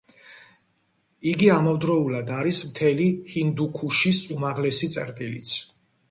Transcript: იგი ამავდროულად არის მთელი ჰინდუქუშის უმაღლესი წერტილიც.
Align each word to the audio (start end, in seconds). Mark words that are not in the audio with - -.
იგი 1.31 1.49
ამავდროულად 1.55 2.31
არის 2.37 2.61
მთელი 2.69 3.05
ჰინდუქუშის 3.33 4.23
უმაღლესი 4.37 4.89
წერტილიც. 4.97 5.53